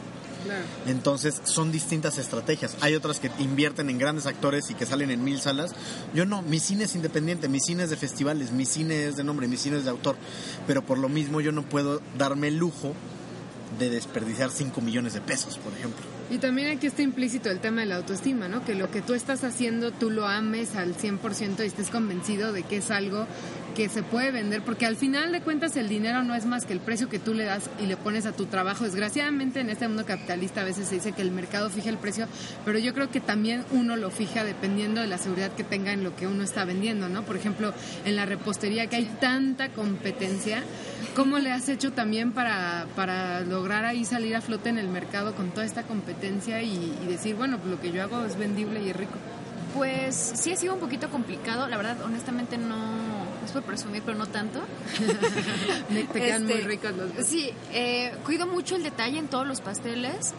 [0.43, 0.63] Claro.
[0.88, 2.77] Entonces son distintas estrategias.
[2.82, 5.73] Hay otras que invierten en grandes actores y que salen en mil salas.
[6.13, 9.23] Yo no, mi cine es independiente, mi cine es de festivales, mi cine es de
[9.23, 10.15] nombre, mi cine es de autor.
[10.67, 12.93] Pero por lo mismo yo no puedo darme el lujo
[13.79, 16.03] de desperdiciar 5 millones de pesos, por ejemplo.
[16.29, 18.63] Y también aquí está implícito el tema de la autoestima, ¿no?
[18.63, 22.63] Que lo que tú estás haciendo tú lo ames al 100% y estés convencido de
[22.63, 23.27] que es algo
[23.73, 26.73] que se puede vender, porque al final de cuentas el dinero no es más que
[26.73, 28.83] el precio que tú le das y le pones a tu trabajo.
[28.83, 32.27] Desgraciadamente en este mundo capitalista a veces se dice que el mercado fija el precio,
[32.65, 36.03] pero yo creo que también uno lo fija dependiendo de la seguridad que tenga en
[36.03, 37.23] lo que uno está vendiendo, ¿no?
[37.23, 37.73] Por ejemplo,
[38.05, 40.63] en la repostería que hay tanta competencia,
[41.15, 45.36] ¿cómo le has hecho también para, para lograr ahí salir a flote en el mercado
[45.36, 48.81] con toda esta competencia y, y decir, bueno, pues lo que yo hago es vendible
[48.83, 49.13] y es rico?
[49.73, 54.17] Pues sí ha sido un poquito complicado, la verdad, honestamente no es por presumir, pero
[54.17, 54.60] no tanto.
[55.89, 59.45] Me- Te quedan muy Este, ricos los Sí, eh, cuido mucho el detalle en todos
[59.47, 60.34] los pasteles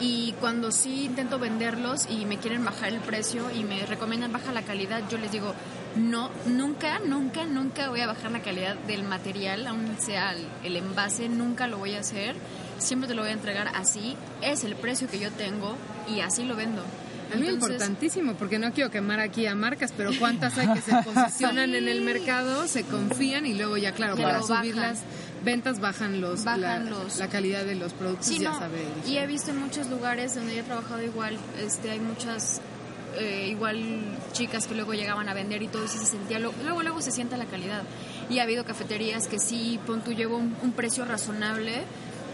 [0.00, 4.50] y cuando sí intento venderlos y me quieren bajar el precio y me recomiendan baja
[4.52, 5.52] la calidad, yo les digo,
[5.96, 10.76] no, nunca, nunca, nunca voy a bajar la calidad del material, aun sea el, el
[10.76, 12.34] envase, nunca lo voy a hacer.
[12.78, 15.76] Siempre te lo voy a entregar así, es el precio que yo tengo
[16.08, 16.82] y así lo vendo.
[17.32, 20.92] Algo Entonces- importantísimo, porque no quiero quemar aquí a marcas, pero cuántas hay que se
[21.04, 24.90] posicionan en el mercado, se confían y luego ya, claro, Ya para subir bajan.
[24.94, 24.98] las
[25.44, 28.78] ventas bajan los, Bajan la, los- la calidad de los productos, Sí, ya no, sabe.
[29.06, 32.60] y he visto en muchos lugares donde yo he trabajado igual, este, hay muchas
[33.18, 33.82] eh, igual
[34.32, 37.10] chicas que luego llegaban a vender y todo y se sentía, lo- luego luego se
[37.10, 37.82] siente la calidad.
[38.28, 41.82] Y ha habido cafeterías que sí, pon tú llevo un, un precio razonable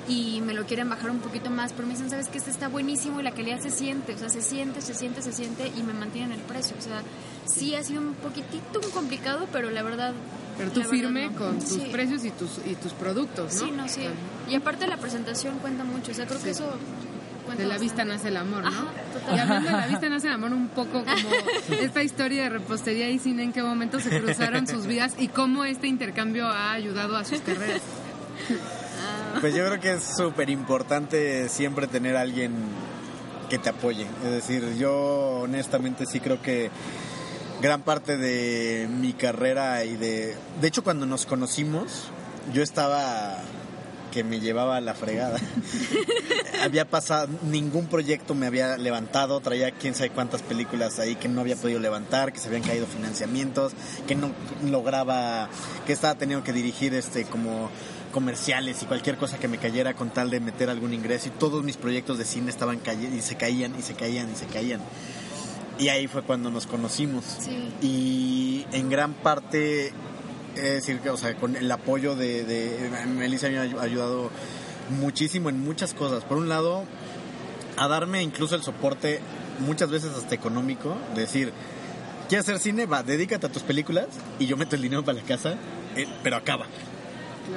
[0.08, 2.68] y me lo quieren bajar un poquito más, pero me dicen, sabes que este está
[2.68, 5.82] buenísimo y la calidad se siente, o sea, se siente, se siente, se siente y
[5.82, 6.76] me mantienen el precio.
[6.78, 7.02] O sea,
[7.46, 10.14] sí ha sido un poquitito complicado, pero la verdad...
[10.58, 11.36] Pero tú firme no.
[11.36, 11.88] con tus Sí.
[11.92, 13.66] precios y tus y tus productos, ¿no?
[13.66, 14.02] Sí, no, sí.
[14.48, 16.70] Y aparte la presentación cuenta mucho, o sea, creo que eso
[17.58, 18.68] De la vista nace el amor, ¿no?
[18.68, 18.86] Ajá,
[19.34, 23.08] y hablando de la vista nace el amor, un poco como esta historia de repostería
[23.08, 27.16] y cine, en qué momento se cruzaron sus vidas y cómo este intercambio ha ayudado
[27.16, 27.82] a sus carreras.
[29.40, 32.52] Pues yo creo que es súper importante siempre tener a alguien
[33.48, 34.06] que te apoye.
[34.24, 36.70] Es decir, yo honestamente sí creo que
[37.60, 40.36] gran parte de mi carrera y de...
[40.60, 42.08] De hecho, cuando nos conocimos,
[42.52, 43.38] yo estaba
[44.10, 45.38] que me llevaba a la fregada.
[46.62, 51.42] había pasado, ningún proyecto me había levantado, traía quién sabe cuántas películas ahí que no
[51.42, 53.74] había podido levantar, que se habían caído financiamientos,
[54.06, 54.30] que no
[54.64, 55.50] lograba,
[55.86, 57.70] que estaba teniendo que dirigir este como
[58.16, 61.62] comerciales y cualquier cosa que me cayera con tal de meter algún ingreso y todos
[61.62, 62.80] mis proyectos de cine estaban
[63.14, 64.80] y se caían y se caían y se caían.
[65.78, 67.24] Y ahí fue cuando nos conocimos.
[67.40, 67.68] Sí.
[67.82, 69.88] Y en gran parte,
[70.54, 74.30] es decir, que, o sea, con el apoyo de, de Melissa me ha ayu- ayudado
[74.98, 76.24] muchísimo en muchas cosas.
[76.24, 76.84] Por un lado,
[77.76, 79.20] a darme incluso el soporte,
[79.60, 81.52] muchas veces hasta económico, de decir,
[82.30, 82.86] ¿quieres hacer cine?
[82.86, 84.06] Va, dedícate a tus películas
[84.38, 85.56] y yo meto el dinero para la casa,
[85.96, 86.64] eh, pero acaba.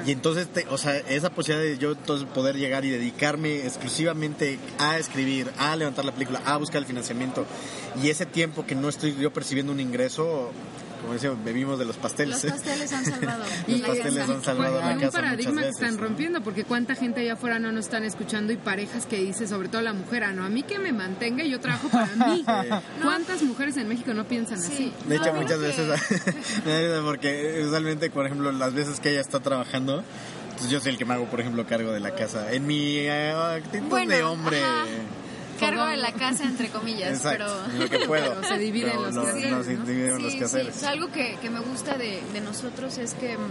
[0.06, 4.60] Y entonces, te- o sea, esa posibilidad de yo entonces poder llegar y dedicarme exclusivamente
[4.78, 7.46] a escribir, a levantar la película, a buscar el financiamiento
[8.02, 10.52] y ese tiempo que no estoy yo percibiendo un ingreso,
[11.10, 12.44] como decía, bebimos de los pasteles.
[12.44, 13.44] Los pasteles han salvado.
[13.68, 15.82] Los pasteles han salvado Pues, la un casa paradigma muchas que veces.
[15.82, 19.48] están rompiendo, porque cuánta gente allá afuera no nos están escuchando y parejas que dice,
[19.48, 22.06] sobre todo la mujer, ah, no, a mí que me mantenga y yo trabajo para
[22.28, 22.46] mí.
[23.02, 24.72] ¿Cuántas mujeres en México no piensan así?
[24.76, 24.94] Sí.
[25.08, 26.26] De No, hecho, creo muchas que- veces,
[26.66, 30.04] risa porque usualmente, por ejemplo, las veces que ella está trabajando,
[30.60, 32.52] pues yo soy el que me hago, por ejemplo, cargo de la casa.
[32.52, 34.62] En mi eh, actitud Bueno, de hombre.
[34.64, 34.86] ajá.
[35.60, 37.80] Cargo de la casa, entre comillas, Exacto, pero...
[37.84, 38.36] lo que puedo.
[38.42, 39.86] Pero se dividen Lo- los lo- quehaceres, nos ¿no?
[39.86, 40.84] dividen los Sí, quehaceres.
[40.84, 43.42] Algo que, que me gusta de, de nosotros es que, mm,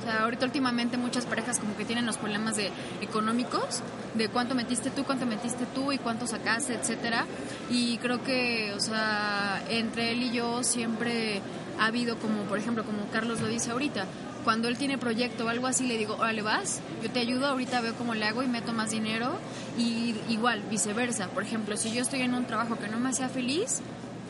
[0.00, 2.70] o sea, ahorita últimamente muchas parejas como que tienen los problemas de
[3.00, 3.80] económicos,
[4.14, 7.24] de cuánto metiste tú, cuánto metiste tú y cuánto sacaste, etcétera.
[7.70, 11.40] Y creo que, o sea, entre él y yo siempre
[11.78, 14.06] ha habido como, por ejemplo, como Carlos lo dice ahorita,
[14.44, 17.80] cuando él tiene proyecto o algo así, le digo, órale, vas, yo te ayudo, ahorita
[17.80, 19.32] veo cómo le hago y meto más dinero.
[19.78, 21.28] Y igual, viceversa.
[21.28, 23.80] Por ejemplo, si yo estoy en un trabajo que no me hacía feliz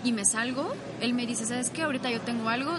[0.05, 1.83] y me salgo, él me dice, ¿sabes qué?
[1.83, 2.73] Ahorita yo tengo algo,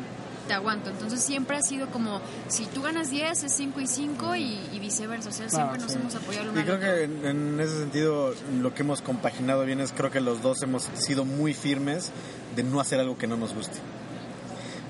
[0.48, 0.90] te aguanto.
[0.90, 4.80] Entonces siempre ha sido como, si tú ganas 10, es 5 y 5 y, y
[4.80, 5.30] viceversa.
[5.30, 8.84] O sea, siempre nos hemos apoyado Y creo que en, en ese sentido lo que
[8.84, 12.12] hemos compaginado bien es creo que los dos hemos sido muy firmes
[12.56, 13.78] de no hacer algo que no nos guste.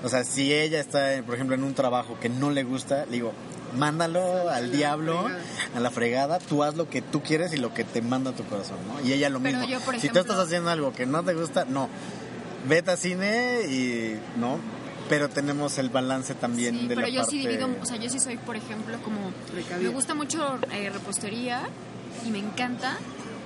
[0.06, 3.12] O sea, si ella está, por ejemplo, en un trabajo que no le gusta, le
[3.12, 3.32] digo,
[3.76, 5.42] mándalo al diablo, fregada.
[5.74, 8.44] a la fregada, tú haz lo que tú quieres y lo que te manda tu
[8.44, 9.04] corazón, ¿no?
[9.06, 9.72] Y ella lo Pero mismo.
[9.72, 11.88] yo, por si tú ejemplo- estás haciendo algo que no te gusta, no.
[12.68, 14.58] Vete a cine y no.
[15.08, 17.30] Pero tenemos el balance también Sí, de pero la yo parte...
[17.32, 19.18] sí divido, o sea, yo sí soy, por ejemplo, como
[19.80, 21.62] me gusta mucho eh, repostería
[22.24, 22.96] y me encanta,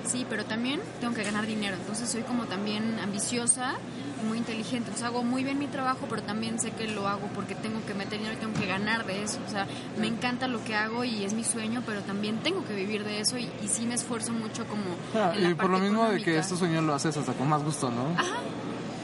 [0.05, 1.75] sí, pero también tengo que ganar dinero.
[1.75, 3.73] Entonces soy como también ambiciosa
[4.21, 4.89] y muy inteligente.
[4.89, 7.93] Entonces hago muy bien mi trabajo, pero también sé que lo hago porque tengo que
[7.93, 9.39] meter dinero y tengo que ganar de eso.
[9.45, 9.67] O sea,
[9.99, 13.19] me encanta lo que hago y es mi sueño, pero también tengo que vivir de
[13.19, 14.83] eso y, y sí me esfuerzo mucho como...
[15.15, 16.39] Ah, en la y por lo mismo de que económica.
[16.41, 18.19] este sueño lo haces hasta con más gusto, ¿no?
[18.19, 18.37] Ajá.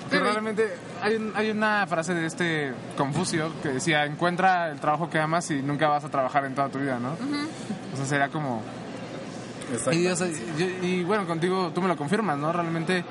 [0.10, 5.20] Que realmente hay, hay una frase de este Confucio que decía, encuentra el trabajo que
[5.20, 7.10] amas y nunca vas a trabajar en toda tu vida, ¿no?
[7.94, 8.62] O sea, será como...
[9.96, 10.04] Y,
[10.58, 12.52] yo- y bueno, contigo tú me lo confirmas, ¿no?
[12.54, 13.04] Realmente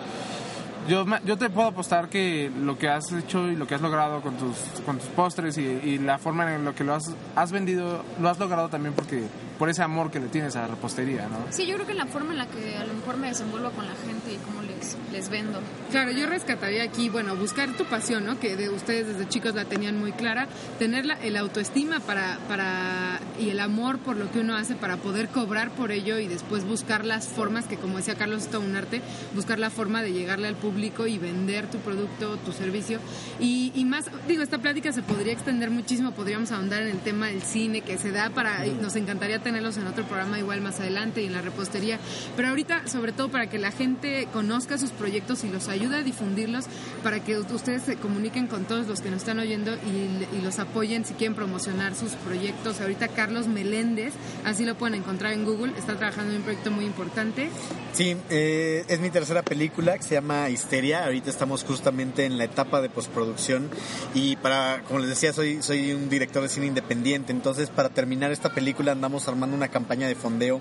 [0.88, 4.20] yo, yo te puedo apostar que lo que has hecho y lo que has logrado
[4.20, 7.50] con tus, con tus postres y, y la forma en la que lo has, has
[7.52, 9.24] vendido, lo has logrado también porque
[9.58, 11.38] por ese amor que le tienes a la repostería, ¿no?
[11.50, 13.86] Sí, yo creo que la forma en la que a lo mejor me desenvuelvo con
[13.86, 15.60] la gente y cómo les, les vendo.
[15.90, 18.38] Claro, yo rescataría aquí, bueno, buscar tu pasión, ¿no?
[18.38, 23.20] Que de ustedes desde chicos la tenían muy clara, tener la, el autoestima para, para
[23.38, 26.64] y el amor por lo que uno hace para poder cobrar por ello y después
[26.64, 29.02] buscar las formas que como decía Carlos es todo un arte,
[29.34, 32.98] buscar la forma de llegarle al público y vender tu producto, tu servicio
[33.38, 37.26] y, y más, digo, esta plática se podría extender muchísimo, podríamos ahondar en el tema
[37.28, 41.22] del cine que se da para, nos encantaría tenerlos en otro programa igual más adelante
[41.22, 42.00] y en la repostería,
[42.34, 46.02] pero ahorita sobre todo para que la gente conozca sus proyectos y los ayude a
[46.02, 46.64] difundirlos,
[47.04, 50.58] para que ustedes se comuniquen con todos los que nos están oyendo y, y los
[50.58, 52.80] apoyen si quieren promocionar sus proyectos.
[52.80, 56.86] Ahorita Carlos Meléndez, así lo pueden encontrar en Google, está trabajando en un proyecto muy
[56.86, 57.48] importante.
[57.92, 61.04] Sí, eh, es mi tercera película que se llama Histeria.
[61.04, 63.70] Ahorita estamos justamente en la etapa de postproducción
[64.12, 67.30] y para, como les decía, soy, soy un director de cine independiente.
[67.30, 70.60] Entonces, para terminar esta película andamos armando una campaña de fondeo.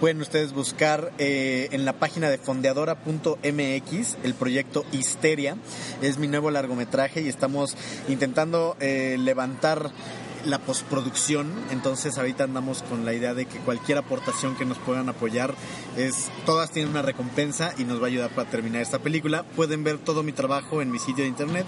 [0.00, 5.56] Pueden ustedes buscar eh, en la página de fondeadora.mx el proyecto Histeria.
[6.02, 7.76] Es mi nuevo largometraje y estamos
[8.08, 9.92] intentando eh, levantar
[10.44, 15.08] la postproducción, entonces ahorita andamos con la idea de que cualquier aportación que nos puedan
[15.08, 15.54] apoyar
[15.98, 19.42] es todas tienen una recompensa y nos va a ayudar para terminar esta película.
[19.42, 21.66] Pueden ver todo mi trabajo en mi sitio de internet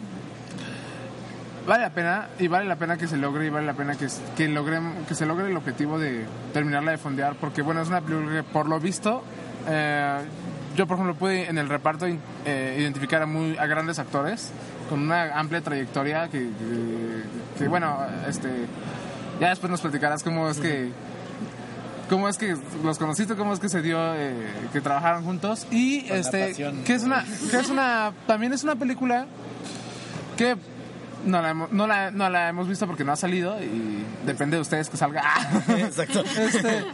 [1.70, 4.08] vale la pena y vale la pena que se logre y vale la pena que,
[4.36, 8.00] que, logre, que se logre el objetivo de terminarla de fondear, porque bueno, es una
[8.00, 9.22] película que por lo visto,
[9.68, 10.18] eh,
[10.76, 12.06] yo por ejemplo pude en el reparto
[12.44, 14.50] eh, identificar a, muy, a grandes actores
[14.88, 17.22] con una amplia trayectoria que, que,
[17.56, 18.48] que, bueno, este,
[19.40, 20.90] ya después nos platicarás cómo es que
[22.08, 24.34] cómo es que los conociste, cómo es que se dio eh,
[24.72, 26.52] que trabajaron juntos y Con este
[26.84, 29.26] que es una que es una también es una película
[30.36, 30.56] que
[31.24, 34.56] no la, hemos, no, la, no la hemos visto porque no ha salido y depende
[34.56, 35.22] de ustedes que salga.
[35.68, 36.20] Exacto.
[36.38, 36.84] Este,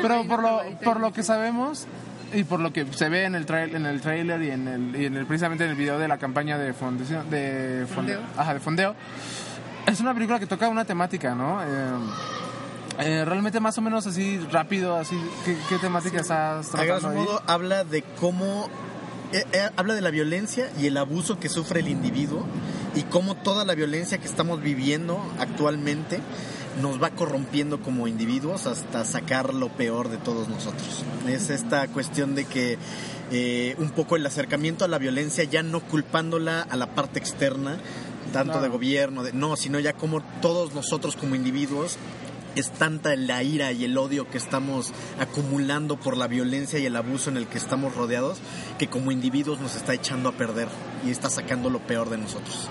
[0.00, 1.86] pero por lo, por lo que sabemos
[2.34, 4.96] y por lo que se ve en el trail, en el trailer y en el,
[5.00, 8.20] y en el precisamente en el video de la campaña de fundación de fonde- Fondeo.
[8.38, 8.94] ajá, de fondeo
[9.86, 11.60] es una película que toca una temática, ¿no?
[11.62, 11.66] Eh,
[13.00, 17.08] eh, realmente más o menos así rápido, así ¿qué, qué temática estás A grosso tratando
[17.24, 18.68] modo habla de cómo
[19.32, 22.46] eh, eh, habla de la violencia y el abuso que sufre el individuo
[22.94, 26.20] y cómo toda la violencia que estamos viviendo actualmente
[26.80, 31.04] nos va corrompiendo como individuos hasta sacar lo peor de todos nosotros.
[31.28, 32.78] Es esta cuestión de que
[33.30, 37.78] eh, un poco el acercamiento a la violencia ya no culpándola a la parte externa,
[38.32, 41.98] tanto de gobierno, de, no, sino ya como todos nosotros como individuos
[42.54, 46.96] es tanta la ira y el odio que estamos acumulando por la violencia y el
[46.96, 48.38] abuso en el que estamos rodeados
[48.78, 50.68] que como individuos nos está echando a perder
[51.06, 52.68] y está sacando lo peor de nosotros.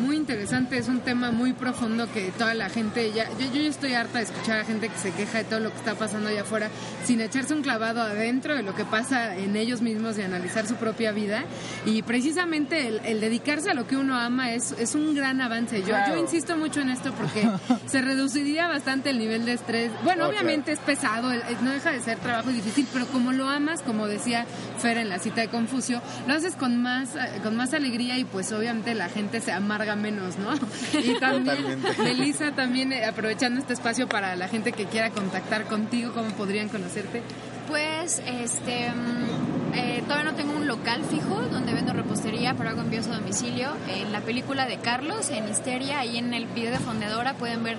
[0.00, 3.94] Muy interesante, es un tema muy profundo que toda la gente ya, yo, yo estoy
[3.94, 6.42] harta de escuchar a gente que se queja de todo lo que está pasando allá
[6.42, 6.68] afuera
[7.04, 10.74] sin echarse un clavado adentro de lo que pasa en ellos mismos y analizar su
[10.76, 11.44] propia vida
[11.86, 15.80] y precisamente el, el dedicarse a lo que uno ama es, es un gran avance.
[15.80, 16.14] Yo, Claro.
[16.16, 17.48] yo insisto mucho en esto porque
[17.86, 19.92] se reduciría bastante el nivel de estrés.
[20.02, 21.30] Bueno, obviamente es pesado,
[21.62, 24.44] no deja de ser trabajo difícil, pero como lo amas, como decía
[24.78, 27.10] Fer en la cita de Confucio, lo haces con más,
[27.42, 30.50] con más alegría y pues obviamente la gente se amarga menos, ¿no?
[30.98, 32.02] Y también, Totalmente.
[32.02, 36.68] Melissa, también eh, aprovechando este espacio para la gente que quiera contactar contigo, ¿cómo podrían
[36.68, 37.22] conocerte?
[37.68, 42.80] Pues, este, mm, eh, todavía no tengo un local fijo donde vendo repostería, pero hago
[42.82, 43.68] envíos a domicilio.
[43.88, 47.76] En la película de Carlos, en Histeria, ahí en el video de Fondeadora pueden ver,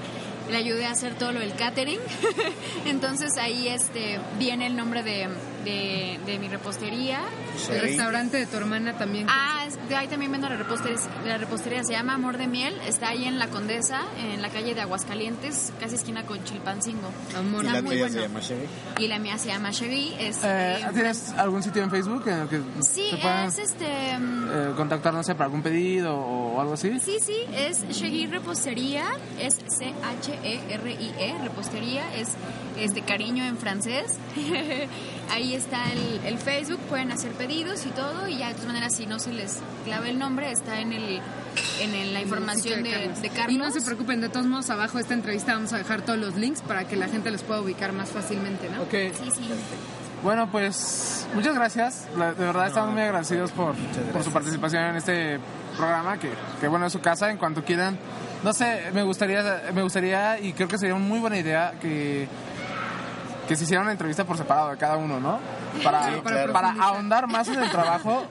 [0.50, 2.00] le ayudé a hacer todo lo del catering.
[2.86, 5.30] Entonces ahí este, viene el nombre de,
[5.66, 7.20] de, de mi repostería
[7.70, 9.28] El restaurante de tu hermana también.
[9.30, 13.10] Ah, de ahí también vendo la repostería, la repostería, se llama Amor de Miel, está
[13.10, 17.10] ahí en La Condesa, en la calle de Aguascalientes, casi esquina con Chilpancingo.
[17.38, 18.28] Amor Y la muy tuya se bueno.
[18.28, 18.68] llama Chevy.
[19.00, 20.44] Y la mía se llama Chevy, es...
[20.44, 24.18] Eh, eh, ¿Tienes algún sitio en Facebook en el que sí, se puedan es este...
[24.18, 27.00] mm, eh, contactar, no sé, para algún pedido o algo así?
[27.00, 29.06] Sí, sí, es Shaggy Repostería,
[29.40, 32.30] es C-H-E-R-I-E, repostería, es
[32.80, 34.18] este cariño en francés.
[35.32, 38.96] Ahí está el, el Facebook, pueden hacer pedidos y todo, y ya de todas maneras,
[38.96, 41.22] si no se les clava el nombre, está en el
[41.82, 43.54] en el- la información de, de Carlos.
[43.54, 46.20] Y no se preocupen, de todos modos, abajo de esta entrevista vamos a dejar todos
[46.20, 48.82] los links para que la gente los pueda ubicar más fácilmente, ¿no?
[48.84, 48.92] Ok.
[48.92, 49.50] Sí, sí.
[50.24, 52.08] Bueno, pues muchas gracias.
[52.18, 53.76] La- de verdad estamos muy agradecidos por,
[54.12, 55.40] por su participación en este
[55.78, 57.30] programa, que, que bueno, es su casa.
[57.30, 57.98] En cuanto quieran,
[58.44, 62.28] no sé, me gustaría, me gustaría y creo que sería una muy buena idea que,
[63.48, 65.40] que se hiciera una entrevista por separado de cada uno, ¿no?
[65.84, 66.54] Para, Sí, claro.
[66.54, 68.26] para ahondar más en el trabajo.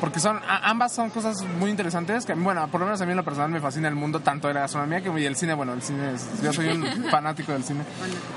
[0.00, 3.16] Porque son, ambas son cosas muy interesantes que, bueno, por lo menos a mí en
[3.16, 5.54] lo personal me fascina el mundo tanto de la gastronomía como y el cine.
[5.54, 7.84] Bueno, el cine es, yo soy un fanático del cine.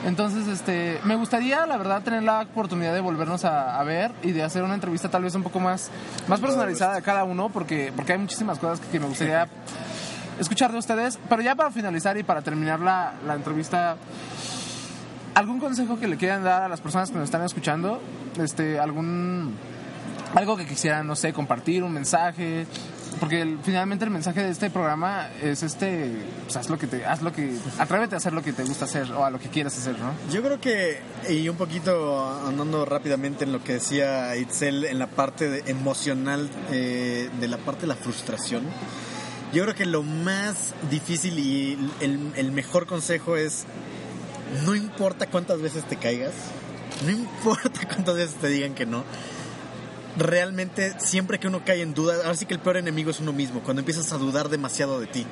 [0.06, 4.32] Entonces, este, me gustaría, la verdad, tener la oportunidad de volvernos a, a ver y
[4.32, 5.90] de hacer una entrevista tal vez un poco más,
[6.28, 9.48] más personalizada de cada uno, porque, porque hay muchísimas cosas que, que me gustaría
[10.40, 11.18] escuchar de ustedes.
[11.28, 13.96] Pero ya para finalizar y para terminar la, la entrevista,
[15.36, 18.02] ¿algún consejo que le quieran dar a las personas que nos están escuchando?
[18.40, 19.56] Este, algún
[20.34, 22.68] algo que quisieran, no sé, compartir, un mensaje,
[23.22, 26.12] porque el- finalmente el mensaje de este programa es este,
[26.44, 28.84] pues haz lo que te, haz lo que, atrévete a hacer lo que te gusta
[28.84, 30.12] hacer o a lo que quieras hacer, ¿no?
[30.34, 35.08] Yo creo que, y un poquito andando rápidamente en lo que decía Itzel, en la
[35.08, 38.64] parte de- emocional eh, de la parte de la frustración,
[39.54, 43.64] yo creo que lo más difícil y el, el mejor consejo es,
[44.66, 46.34] no importa cuántas veces te caigas,
[47.06, 49.04] no importa cuántas veces te digan que no,
[50.18, 53.34] realmente siempre que uno cae en duda, ahora sí que el peor enemigo es uno
[53.34, 55.26] mismo, cuando empiezas a dudar demasiado de ti.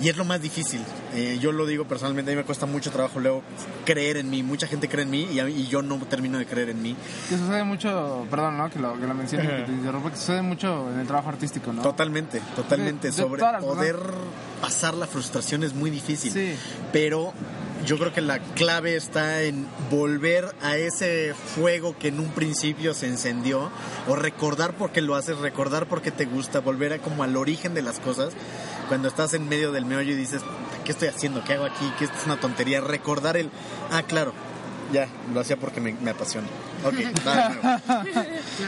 [0.00, 0.80] Y es lo más difícil.
[1.14, 3.42] Eh, yo lo digo personalmente, a mí me cuesta mucho trabajo luego
[3.84, 4.42] creer en mí.
[4.42, 6.82] Mucha gente cree en mí y, a mí- y yo no termino de creer en
[6.82, 6.96] mí.
[7.28, 8.68] Que sucede mucho, perdón, ¿no?
[8.68, 11.72] Que lo, que lo mencione, que te interrumpa, que sucede mucho en el trabajo artístico,
[11.72, 11.82] ¿no?
[11.82, 13.08] Totalmente, totalmente.
[13.10, 13.96] De- de Sobre poder
[14.60, 16.32] pasar la frustración es muy difícil.
[16.32, 16.54] Sí.
[16.92, 17.32] Pero
[17.84, 22.94] yo creo que la clave está en volver a ese fuego que en un principio
[22.94, 23.70] se encendió
[24.08, 27.36] o recordar por qué lo haces, recordar por qué te gusta, volver a como al
[27.36, 28.32] origen de las cosas.
[28.88, 30.42] Cuando estás en medio del meollo y dices,
[30.84, 31.42] ¿qué estoy haciendo?
[31.44, 31.90] ¿Qué hago aquí?
[31.98, 32.80] ¿Qué esto es una tontería?
[32.80, 33.50] Recordar el,
[33.90, 34.32] ah, claro,
[34.92, 36.46] ya, lo hacía porque me, me apasiona.
[36.84, 37.80] Ok, nuevo.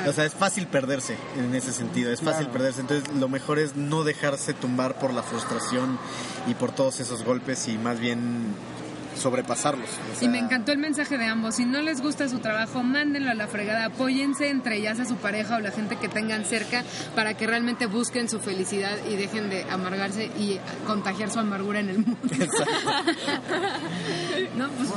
[0.08, 2.52] O sea, es fácil perderse en ese sentido, es fácil Claro.
[2.52, 2.80] perderse.
[2.80, 5.98] Entonces, lo mejor es no dejarse tumbar por la frustración
[6.46, 8.54] y por todos esos golpes y más bien
[9.16, 9.88] sobrepasarlos.
[10.20, 11.56] O Y me encantó el mensaje de ambos.
[11.56, 13.86] Si no les gusta su trabajo, mándenlo a la fregada.
[13.86, 17.86] Apóyense entre ya sea su pareja o la gente que tengan cerca para que realmente
[17.86, 22.18] busquen su felicidad y dejen de amargarse y contagiar su amargura en el mundo.
[24.56, 24.90] no, pues,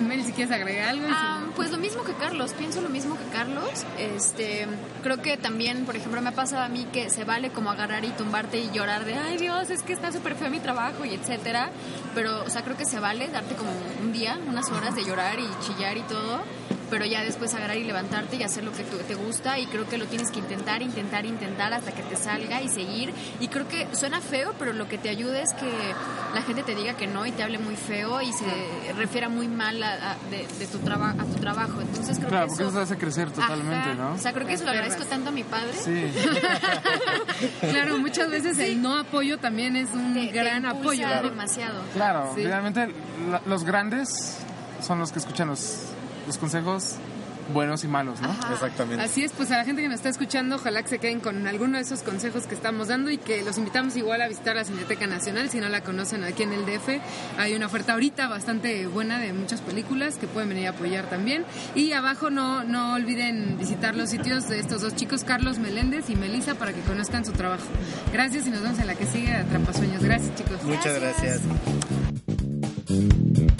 [0.00, 1.06] Mel, si quieres agregar algo.
[1.06, 3.84] si Ah, no- pues lo mismo que Carlos, pienso lo mismo que Carlos.
[3.98, 4.66] Este,
[5.02, 8.04] creo que también, por ejemplo, me ha pasado a mí que se vale como agarrar
[8.04, 11.14] y tumbarte y llorar de, ay Dios, es que está súper feo mi trabajo y
[11.14, 11.70] etcétera.
[12.14, 13.70] Pero, o sea, creo que se vale darte como
[14.02, 16.40] un día, unas horas de llorar y chillar y todo.
[16.90, 19.88] Pero ya después agarrar y levantarte y hacer lo que tú- te gusta y creo
[19.88, 23.12] que lo tienes que intentar, intentar, intentar hasta que te salga y seguir.
[23.40, 25.68] Y creo que suena feo, pero lo que te ayuda es que
[26.34, 28.44] la gente te diga que no y te hable muy feo y se
[28.96, 31.80] refiera muy mal a, a- de, de tu traba- a tu trabajo.
[31.80, 32.70] Entonces creo Claro, que porque eso...
[32.70, 33.94] eso te hace crecer totalmente, Ajá.
[33.94, 34.12] ¿no?
[34.14, 35.72] O sea, creo que eso lo agradezco tanto a mi padre.
[35.74, 36.12] Sí.
[37.60, 41.28] Claro, muchas veces el no apoyo también es un Te, te gran impulsa apoyo.
[41.30, 41.82] demasiado.
[41.94, 42.42] Claro, Sí.
[42.42, 42.88] finalmente
[43.30, 44.38] la- los grandes
[44.80, 45.82] son los que escuchan los,
[46.26, 46.96] los consejos
[47.52, 48.30] buenos y malos, ¿no?
[48.30, 48.54] Ajá.
[48.54, 49.02] Exactamente.
[49.04, 51.46] Así es, pues a la gente que nos está escuchando, ojalá que se queden con
[51.46, 54.64] alguno de esos consejos que estamos dando y que los invitamos igual a visitar la
[54.64, 57.00] Cineteca Nacional, si no la conocen aquí en el DF.
[57.38, 61.44] Hay una oferta ahorita bastante buena de muchas películas que pueden venir a apoyar también.
[61.74, 66.16] Y abajo no, no olviden visitar los sitios de estos dos chicos, Carlos Meléndez y
[66.16, 67.64] Melissa, para que conozcan su trabajo.
[68.12, 70.02] Gracias y nos vemos en la que sigue de Atrapasueños.
[70.02, 70.62] Gracias chicos.
[70.64, 71.40] Muchas Gracias.
[72.88, 73.55] gracias.